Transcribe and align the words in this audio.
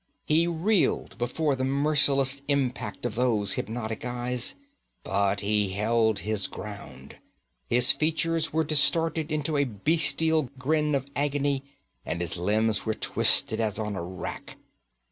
He 0.25 0.47
reeled 0.47 1.19
before 1.19 1.55
the 1.55 1.63
merciless 1.63 2.41
impact 2.47 3.05
of 3.05 3.13
those 3.13 3.53
hypnotic 3.53 4.03
eyes, 4.03 4.55
but 5.03 5.41
he 5.41 5.69
held 5.73 6.21
his 6.21 6.47
ground. 6.47 7.19
His 7.67 7.91
features 7.91 8.51
were 8.51 8.63
distorted 8.63 9.31
into 9.31 9.57
a 9.57 9.63
bestial 9.65 10.49
grin 10.57 10.95
of 10.95 11.05
agony, 11.15 11.63
and 12.03 12.19
his 12.19 12.35
limbs 12.35 12.83
were 12.83 12.95
twisted 12.95 13.59
as 13.61 13.77
on 13.77 13.95
a 13.95 14.03
rack. 14.03 14.57